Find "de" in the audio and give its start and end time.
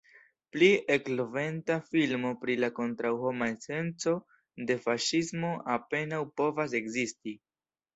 4.69-4.83